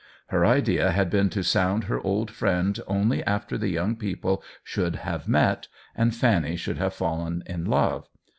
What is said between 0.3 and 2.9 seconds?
idea had been to sound her old friend